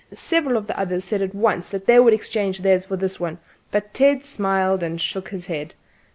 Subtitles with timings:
[0.15, 3.37] Several of the others said at once that they would exchange theirs for this one;
[3.69, 5.75] but Ted smiled and shook his head.